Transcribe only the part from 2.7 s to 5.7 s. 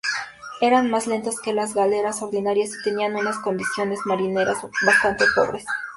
y tenían unas condiciones marineras bastante pobres.